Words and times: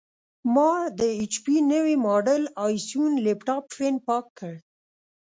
ما 0.53 0.71
د 0.99 1.01
ایچ 1.19 1.33
پي 1.43 1.55
نوي 1.73 1.95
ماډل 2.05 2.43
ائ 2.63 2.75
سیون 2.87 3.13
لېپټاپ 3.25 3.63
فین 3.75 3.95
پاک 4.07 4.25
کړ. 4.39 4.53